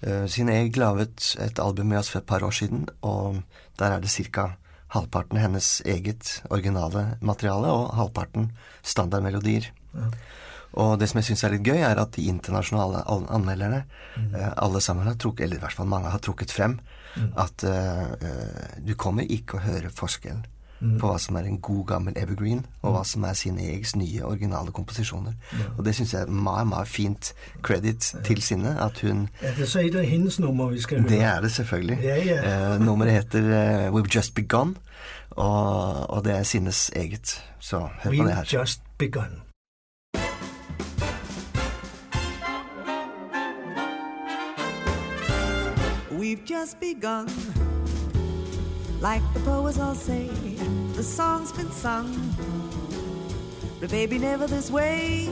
[0.06, 3.42] Uh, Sine Eg laget et album med oss for et par år siden, og
[3.80, 4.52] der er det ca.
[4.94, 8.52] halvparten hennes eget originale materiale, og halvparten
[8.84, 9.72] standardmelodier.
[10.76, 13.84] Og det som jeg syns er litt gøy, er at de internasjonale anmelderne,
[14.16, 14.34] mm.
[14.60, 16.76] alle sammen har trukket, eller i hvert fall mange har trukket frem,
[17.36, 20.44] at eh, eh, du kommer ikke å høre forskjell
[20.76, 24.20] på hva som er en god, gammel evergreen, og hva som er Sine Egs nye,
[24.28, 25.32] originale komposisjoner.
[25.78, 27.30] Og det syns jeg er meget, meget fint
[27.64, 31.08] credit til Sinne, at hun er det så et av hennes nummer vi skal høre?
[31.08, 31.98] det er det selvfølgelig.
[32.04, 32.42] Ja, ja.
[32.44, 34.76] Uh, nummeret heter uh, We've Just Begun,
[35.30, 37.38] og, og det er Sinnes eget.
[37.58, 38.44] Så hør på det her.
[38.44, 39.45] We've just begun.
[46.26, 47.28] We've just begun.
[49.00, 50.26] Like the poets all say,
[50.96, 52.10] the song's been sung.
[53.78, 55.30] But baby, never this way.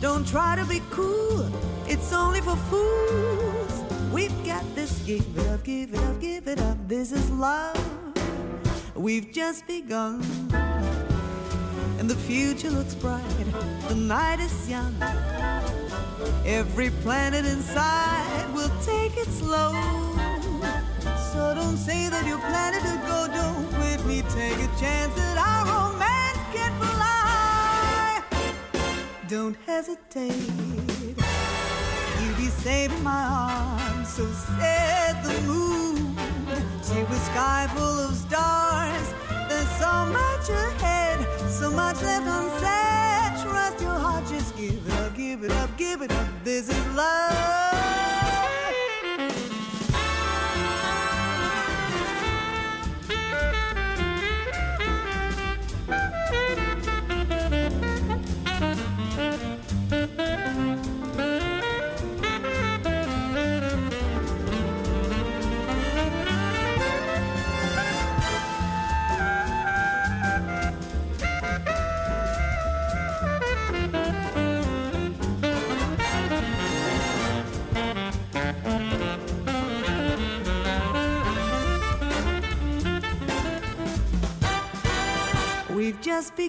[0.00, 1.44] Don't try to be cool,
[1.86, 3.84] it's only for fools.
[4.10, 6.78] We've got this, give it up, give it up, give it up.
[6.88, 7.76] This is love.
[8.94, 10.22] We've just begun.
[11.98, 13.22] And the future looks bright,
[13.88, 14.94] the night is young.
[16.44, 19.72] Every planet inside will take it slow.
[21.32, 23.26] So don't say that you planning to go.
[23.32, 24.22] Don't quit me.
[24.34, 28.22] Take a chance that our romance can fly.
[29.28, 30.50] Don't hesitate.
[32.20, 34.08] You'll be safe in my arms.
[34.08, 36.16] So said the moon.
[36.82, 39.12] She was sky full of stars.
[39.48, 41.18] There's so much ahead,
[41.50, 43.42] so much left unsaid.
[43.42, 46.28] Trust your heart, just give it up, give it up, give it up.
[46.44, 47.65] This is love.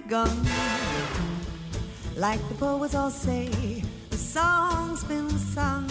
[0.00, 0.46] Begun.
[2.16, 3.48] Like the poets all say,
[4.10, 5.90] the song's been sung.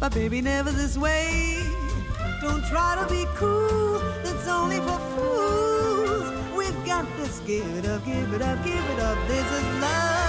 [0.00, 1.62] But baby, never this way.
[2.40, 6.56] Don't try to be cool, that's only for fools.
[6.56, 9.18] We've just give it up, give it up, give it up.
[9.28, 10.23] This is love.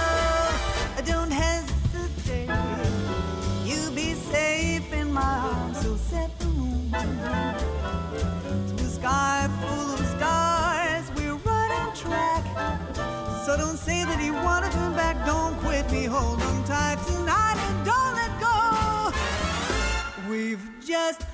[20.86, 21.25] Just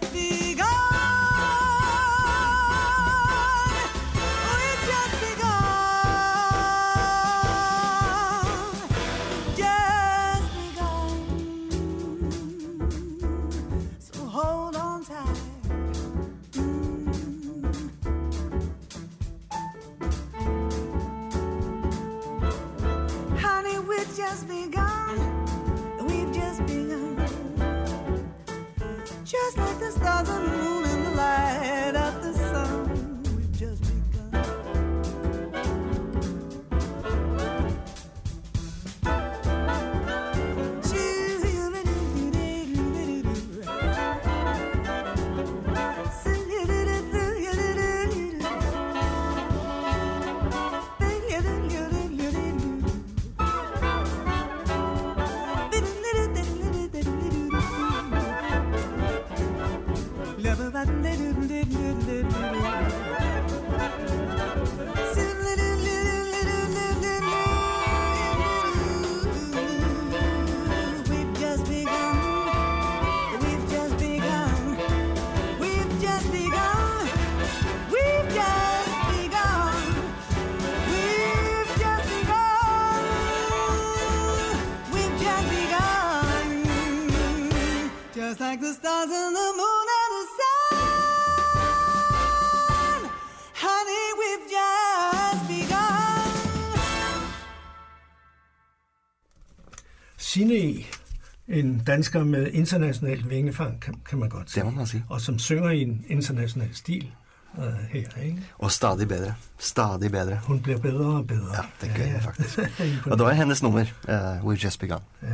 [101.93, 104.65] dansker med internationalt vingefang, kan, kan man godt sige.
[104.65, 105.05] Det må man sige.
[105.09, 107.11] Og som synger i en international stil
[107.55, 108.39] uh, her, ikke?
[108.59, 109.35] Og stadig bedre.
[109.59, 110.39] Stadig bedre.
[110.45, 111.57] Hun bliver bedre og bedre.
[111.57, 112.59] Ja, det gør jeg faktisk.
[113.11, 114.99] Og det var hennes nummer, uh, We've Just Begun.
[115.23, 115.29] Ja.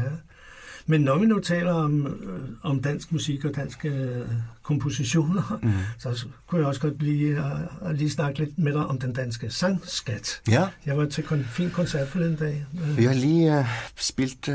[0.91, 4.27] Men når vi nu taler om, øh, om dansk musik og danske øh,
[4.63, 5.73] kompositioner, mm.
[5.99, 9.13] så kunne jeg også godt blive at, at lige snakke lidt med dig om den
[9.13, 10.41] danske sangskat.
[10.49, 12.67] Ja, Jeg var til en fin koncert forleden dag.
[12.83, 14.55] Øh, vi har lige uh, spilt uh,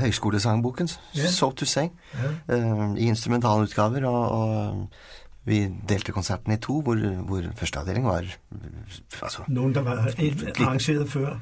[0.00, 1.28] høyskolesangboken, yeah.
[1.30, 2.94] So to say, yeah.
[2.96, 4.88] i instrumentalutgaver, og, og
[5.44, 6.96] vi delte konserten i to, hvor,
[7.28, 8.24] hvor første avdeling var
[9.22, 11.34] altså, Noen der var arrangert før.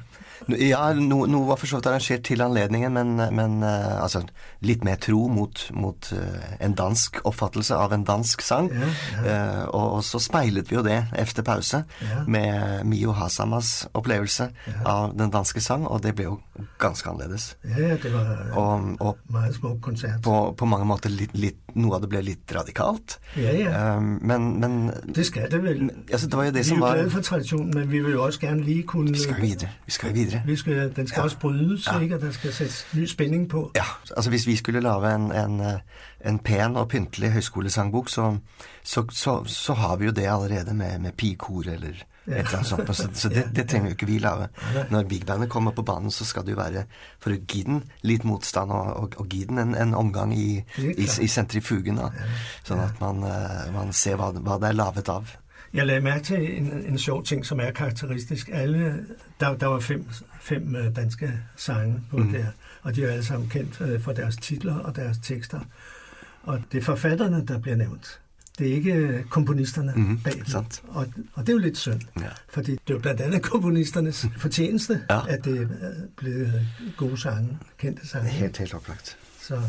[0.59, 4.25] Ja, no, noe var for så vidt arrangert til anledningen, men, men eh, altså,
[4.67, 8.67] litt mer tro mot, mot eh, en dansk oppfattelse av en dansk sang.
[8.73, 8.91] Ja,
[9.23, 12.23] Uh, og, og så speilet vi jo det efter pause Ja.
[12.27, 14.49] med Mio Hasamas opplevelse
[14.89, 16.33] av den danske sang, og det ble jo
[16.79, 17.57] ganske annerledes.
[17.77, 20.21] Ja, det var øh, Og, og meget smuk konsert.
[20.23, 23.15] på, på mange måter litt, litt, noe av det ble litt radikalt.
[23.37, 23.97] Ja, ja.
[23.97, 25.89] Um, men, men Det skal det vel.
[26.11, 28.23] altså, det var jo det vi er jo var for tradisjonen, men vi vil jo
[28.23, 29.11] også gerne lige kunne...
[29.11, 29.69] Vi skal jo videre.
[29.85, 30.41] Vi skal videre.
[30.45, 31.23] Vi skal, den skal Ja.
[31.23, 31.99] også brydes, Ja.
[31.99, 32.15] ikke?
[32.15, 33.71] Og den skal sættes ny spenning på.
[33.75, 33.85] Ja,
[34.17, 35.79] altså hvis vi skulle lage en, en, eh,
[36.29, 38.37] en pen og pyntelig høyskolesangbok, så,
[38.83, 42.03] så, så, så har vi jo det allerede med, med pikor eller
[42.63, 42.95] sånt.
[42.95, 44.47] Så, så det, det trenger jo ikke vi lage.
[44.91, 46.85] Når bigbandet kommer på banen, så skal det jo være
[47.19, 50.63] for å gi den litt motstand og, og, og gi den en, en omgang i,
[50.77, 51.99] i, i sentrifugen.
[51.99, 52.11] Da.
[52.63, 55.35] Sånn at man, eh, man ser hva, hva det er laget av.
[55.73, 58.49] Jeg la merke til en, en sjov ting, som er karakteristisk.
[58.53, 59.05] Alle,
[59.39, 60.05] der, der var fem,
[60.41, 62.31] fem øh, danske sanger på mm.
[62.31, 62.51] der,
[62.83, 65.59] og de er alle sammen kendt øh, for deres titler og deres tekster.
[66.43, 68.19] Og det er forfatterne, der blir nævnt.
[68.59, 70.65] Det er ikke øh, komponisterne -hmm, bag den.
[70.87, 72.27] Og, og det er jo litt synd, Ja.
[72.49, 75.27] fordi det er jo blandt andet komponisternes fortjeneste, Ja.
[75.27, 75.67] at det er
[76.17, 78.29] blevet gode sange, kendte sange.
[78.29, 79.17] Helt, helt opplagt.
[79.41, 79.61] Så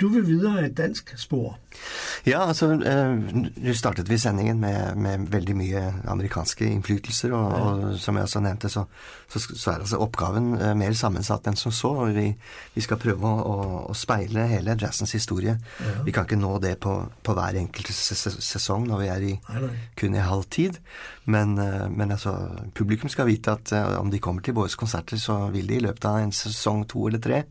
[0.00, 1.58] du vil videre et dansk spor.
[2.28, 8.18] Ja, altså, Du startet vi sendingen med, med veldig mye amerikanske innflytelser, og, og som
[8.18, 8.84] jeg også nevnte, så,
[9.30, 11.92] så, så er altså oppgaven eh, mer sammensatt enn som så.
[12.04, 12.28] og Vi,
[12.74, 13.56] vi skal prøve å,
[13.90, 15.56] å, speile hele jazzens historie.
[15.82, 15.94] Ja.
[16.06, 19.34] Vi kan ikke nå det på, på hver enkelt sesong når vi er i,
[19.98, 20.78] kun i halv tid,
[21.24, 22.34] men, eh, men altså,
[22.74, 25.84] publikum skal vite at eh, om de kommer til våre konserter, så vil de i
[25.84, 27.44] løpet av en sesong to eller tre,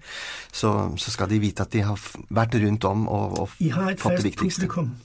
[0.52, 2.00] så, så skal de vite at de har
[2.30, 3.54] vært rundt om og, og
[4.02, 4.68] fått fast det viktigste.
[4.68, 4.96] publikum.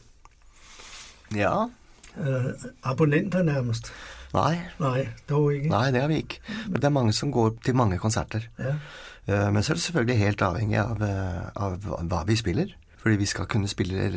[1.36, 1.68] Ja.
[2.16, 2.52] Eh,
[2.84, 3.90] abonnenter nærmest.
[4.34, 5.68] Nei, Nej, dog ikke.
[5.70, 6.40] nei, det har vi ikke.
[6.68, 8.48] Men det er mange som går til mange konserter.
[8.58, 8.74] Ja.
[9.28, 11.78] Eh, Men så er det selvfølgelig helt avhengig av, eh, av
[12.08, 12.74] hva vi spiller.
[12.98, 14.10] Fordi vi skal kunne spille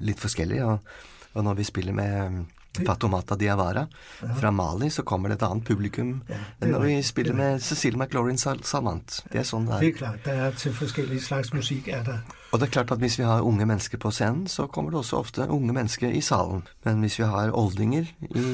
[0.00, 0.60] litt forskjellig.
[0.64, 0.80] Og,
[1.34, 2.44] og når vi spiller med,
[2.84, 3.86] Fatomata Diawara.
[4.40, 7.60] Fra Mali så kommer det et annet publikum Ja, enn når vi spiller er med
[7.62, 9.20] Cecilie McLaurin Sal- Salmant.
[9.30, 9.80] Det er sånn det er.
[9.80, 9.98] Det er.
[9.98, 10.24] klart.
[10.24, 12.20] Det er til forskjellige slags musikk er der.
[12.54, 15.00] Og det er klart at hvis vi har unge mennesker på scenen, så kommer det
[15.00, 16.60] også ofte unge mennesker i salen.
[16.86, 18.44] Men hvis vi har oldinger i,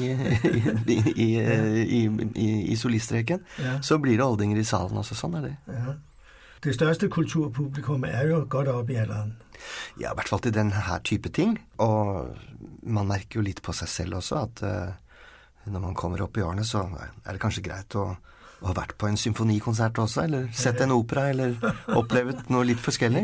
[0.89, 3.75] i, i, i, soliststreken, Ja.
[3.85, 5.13] så blir det oldinger i salen også.
[5.19, 5.53] Sånn er det.
[5.69, 5.93] Ja.
[6.65, 9.35] Det største kulturpublikummet er jo godt opp i alderen.
[10.01, 11.59] Ja, i hvert fall til denne type ting.
[11.77, 12.33] Og
[12.81, 14.89] man merker jo litt på seg selv også at uh,
[15.69, 18.15] når man kommer opp i årene, så er det kanskje greit å,
[18.61, 21.55] å har vært på en symfonikonsert også, eller sett en opera, eller
[21.99, 23.23] opplevd noe litt forskjellig.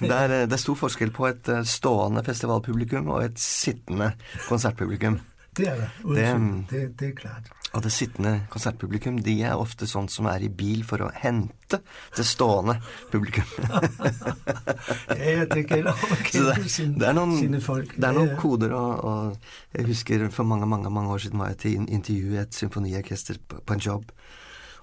[0.00, 4.14] Det er, eh, det er stor forskjell på et eh, stående festivalpublikum og et sittende
[4.48, 5.20] konsertpublikum.
[5.54, 5.90] Det er det.
[6.16, 7.52] Det- det, det er klart.
[7.74, 11.80] Og det sittende konsertpublikum, de er ofte sånn som er i bil for å hente
[12.14, 12.76] det stående
[13.10, 13.48] publikum.
[15.18, 15.88] jeg tenker
[16.28, 17.96] kjenne det, det er noen, sine folk.
[17.98, 21.50] det er noen koder, og, og jeg husker for mange mange, mange år siden var
[21.54, 24.14] jeg til in- intervju i et symfoniorkester på, på en jobb.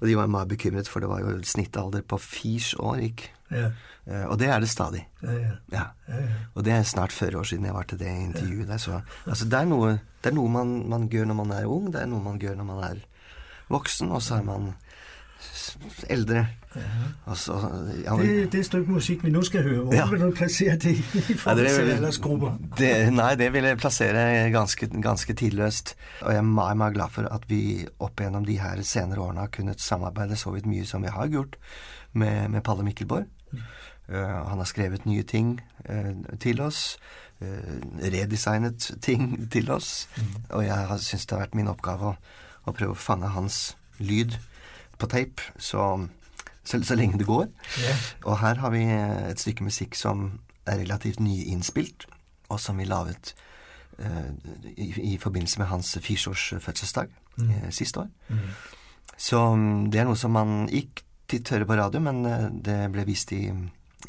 [0.02, 3.02] Og de var meget bekymret, for det var jo snittalder på fire år.
[3.12, 3.32] Ikke?
[3.56, 3.72] Ja,
[4.10, 5.04] Eh, Og det er det stadig.
[5.22, 5.50] ja, ja.
[5.72, 5.82] Ja.
[6.10, 6.38] ja, ja.
[6.58, 8.80] Og det er snart 40 år siden jeg var til det intervjuet der.
[8.82, 8.96] Så
[9.30, 9.92] altså, det er noe,
[10.24, 12.56] det er noe man, man gjør når man er ung, det er noe man gjør
[12.60, 13.04] når man er
[13.72, 14.74] voksen, og så er man
[16.10, 16.46] eldre.
[17.26, 17.56] Og så,
[18.06, 20.06] ja, Det, det stykke musikk vi nå skal høre, hvor Ja.
[20.10, 23.12] vil du plassere det i Ja, forhold det til aldersgrupper?
[23.12, 25.96] nei, det vil jeg plassere ganske, ganske tidløst.
[26.22, 29.40] Og jeg er meget, meget glad for at vi opp gjennom de her senere årene
[29.40, 31.58] har kunnet samarbeide så vidt mye som vi har gjort
[32.14, 33.26] med, med Palle Mikkelborg.
[34.10, 34.16] Uh,
[34.50, 35.60] han har skrevet nye ting
[35.90, 36.98] uh, til oss.
[37.42, 40.08] Eh, redesignet ting til oss.
[40.50, 42.16] Og jeg har syntes det har vært min oppgave å,
[42.66, 44.38] å prøve å fange hans lyd
[45.02, 46.08] på tape så,
[46.64, 47.48] så, så lenge det går.
[47.82, 48.08] Yeah.
[48.24, 52.06] Og her har vi et stykke musikk som er relativt nyinnspilt,
[52.52, 53.34] og som vi laget
[54.00, 54.30] uh,
[54.76, 57.10] i, i forbindelse med hans fireårs fødselsdag
[57.42, 58.12] eh, siste år.
[59.18, 62.84] Så mm, det er noe som man ikke titt hører på radio, men uh, det
[62.94, 63.46] ble vist i,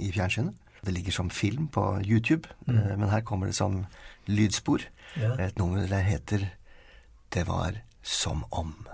[0.03, 0.59] i fjernsynet.
[0.85, 3.87] Det ligger som film på YouTube, eh, men her kommer det som
[4.27, 4.81] lydspor.
[5.17, 5.35] Ja.
[5.47, 6.49] Et nummer der heter
[7.35, 8.89] Det var som om.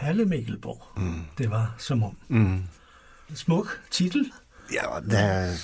[0.00, 0.82] Palle Mikkelborg.
[0.96, 1.24] Mm.
[1.38, 2.16] Det var som om.
[2.28, 2.64] Mm.
[3.34, 4.32] Smuk tittel.
[4.72, 5.54] Ja, det er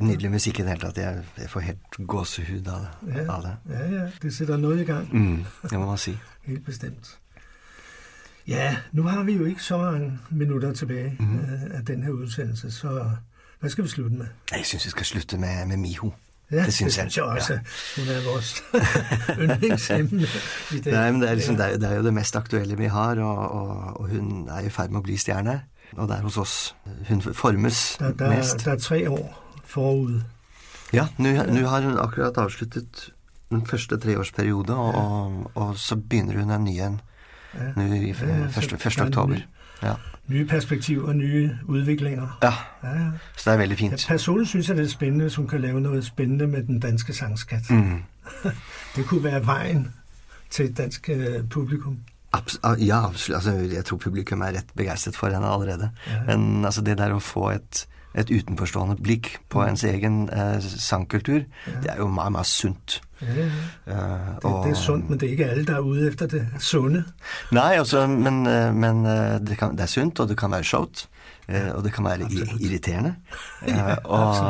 [0.00, 0.98] nydelig musikk i det hele tatt.
[0.98, 3.32] Jeg, jeg får helt gåsehud av, det- Ja.
[3.32, 3.56] av det.
[3.70, 5.08] Ja, ja, det setter noe i gang.
[5.12, 6.18] Mm, det må man si.
[6.46, 7.18] Helt bestemt.
[8.46, 11.40] Ja, nå har vi jo ikke så mange minutter tilbake mm.
[11.74, 12.88] av denne utsendelsen, så
[13.60, 14.26] hva skal vi slutte med?
[14.52, 16.12] Jeg syns vi skal slutte med, med Miho.
[16.50, 17.10] Ja, det syns jeg.
[17.16, 17.24] Ja.
[17.96, 18.52] Hun er vores
[19.42, 20.28] yndlingsemne.
[20.84, 23.18] Nei, men det er, liksom, det, er, det er jo det mest aktuelle vi har,
[23.18, 25.58] og, og, og hun er i ferd med å bli stjerne.
[25.96, 26.54] Og det er hos oss
[27.08, 28.62] hun formes Der, der, mest.
[28.62, 29.26] Det er tre år
[29.66, 30.22] forut.
[30.94, 31.34] Ja, nå
[31.66, 33.08] har hun akkurat avsluttet
[33.50, 37.00] den første treårsperiode, og, og, så begynner hun en ny en
[37.76, 38.70] nå i Ja, ja, så 1.
[38.70, 39.42] der er en oktober.
[39.82, 39.94] Ja.
[40.28, 42.38] Nye perspektiver, nye udviklinger.
[42.42, 42.52] ja,
[42.82, 43.10] Ja, ja.
[43.36, 44.20] så det er veldig Ja, fint.
[44.20, 47.12] syns synes jeg, det er spennende hvis hun kan lave noe spennende med den danske
[47.12, 47.70] sangskatt.
[47.70, 48.02] Mm.
[48.96, 49.92] Det kunne være veien
[50.50, 51.98] til et dansk øh, publikum.
[52.32, 53.36] Abs ah, ja, absolutt.
[53.36, 55.90] Altså, jeg tror publikum er rett begeistret for henne allerede.
[56.26, 57.86] Men altså, det der å få et,
[58.16, 61.42] et utenforstående blikk på ens egen eh, sangkultur,
[61.82, 63.00] det er jo meget, meget sunt.
[63.22, 63.46] Ja, ja.
[63.86, 66.46] Eh, Det, det er sunt, men det er ikke alle, der er ude efter det
[66.60, 67.04] sunne.
[67.52, 70.64] Nei, altså, men, eh, men eh, det, kan, det er sunt, og det kan være
[70.64, 71.08] showt.
[71.48, 72.26] Og det kan være
[72.60, 73.14] irriterende.
[73.68, 74.40] Ja, og,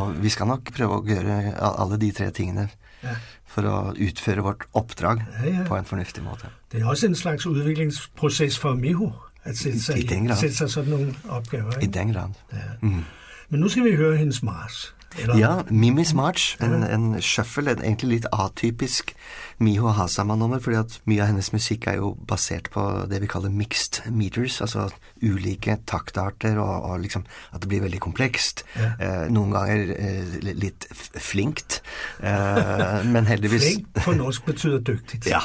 [0.00, 2.68] og vi skal nok prøve å gjøre alle de tre tingene
[3.02, 3.14] Ja.
[3.48, 5.62] for å utføre vårt oppdrag Ja, ja.
[5.64, 6.50] på en fornuftig måte.
[6.72, 9.12] Det er også en slags utviklingsprosess for Miho
[9.44, 10.36] at sætte sig, I den grad.
[10.36, 11.72] sætte sig sådan nogle opgaver.
[11.78, 11.98] I Ikke?
[11.98, 12.28] den grad.
[12.52, 12.58] Ja.
[12.82, 13.04] Mm.
[13.50, 14.94] Men nu skal vi høre hendes mars.
[15.18, 19.12] Eller, Ja, Mimis March, en, en shuffle, en egentlig litt atypisk
[19.60, 23.52] Miho Hasama-nummer, fordi at mye av hennes musikk er jo basert på det vi kaller
[23.52, 24.86] mixed meters, altså
[25.20, 28.64] ulike taktarter, og, og liksom at det blir veldig komplekst.
[28.80, 28.90] Ja.
[28.96, 30.88] Eh, noen ganger eh, litt
[31.20, 31.82] flinkt,
[32.24, 35.22] eh, men heldigvis Flink på norsk betyr dyktig.
[35.28, 35.42] Ja,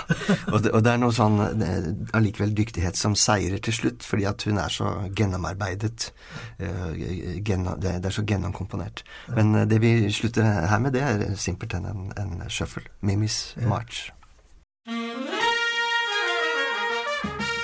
[0.47, 4.29] og det, og det er noe sånn eh, allikevel dyktighet som seirer til slutt, fordi
[4.31, 6.11] at hun er så gjennomarbeidet.
[6.59, 9.03] eh, gjennom, det, det er så gjennomkomponert.
[9.35, 12.85] Men eh, det vi slutter her med, det er simpelthen en, en shuffle.
[13.01, 14.04] Mimis March.
[17.25, 17.54] Bye.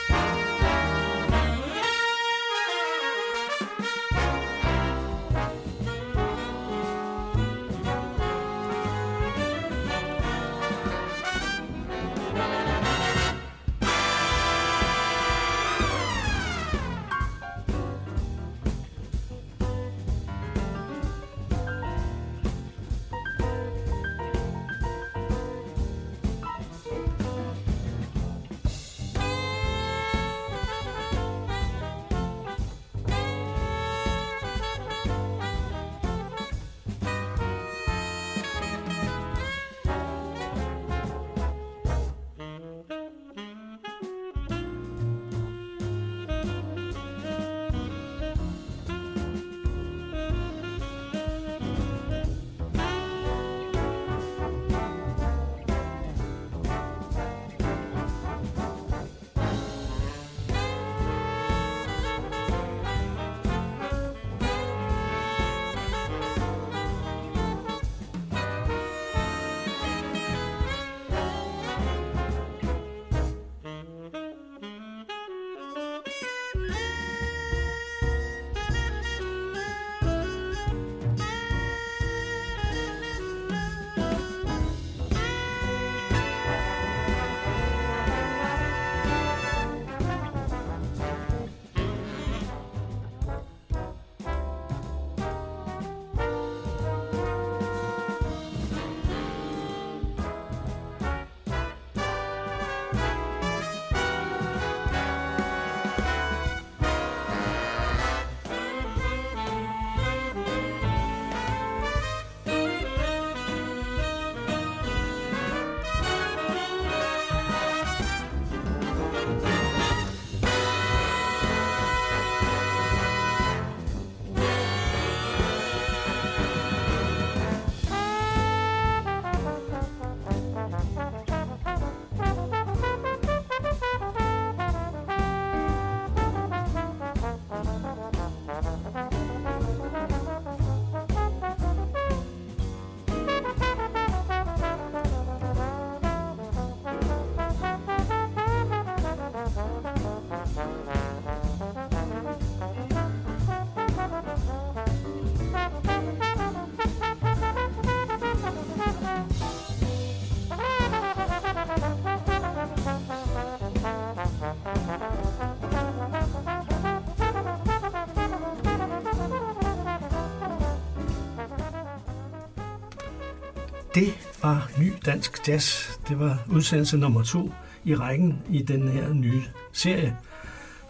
[174.43, 175.89] Var Ny Dansk Jazz.
[176.07, 177.51] Det var udsendelse nummer to
[177.83, 179.41] i rækken i den her nye
[179.73, 180.17] serie.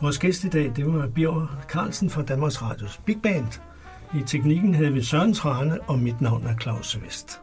[0.01, 3.59] Vores gæst i dag, det var Bjørn Carlsen fra Danmarks Radios Big Band.
[4.15, 7.41] I teknikken havde vi Søren Trane, og mit navn er Claus Vest.